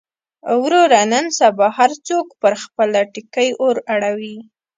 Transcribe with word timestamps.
وروره 0.61 1.01
نن 1.11 1.25
سبا 1.39 1.67
هر 1.77 1.91
څوک 2.07 2.27
پر 2.41 2.53
خپله 2.63 2.99
ټکۍ 3.13 3.49
اور 3.63 3.75
اړوي. 3.93 4.37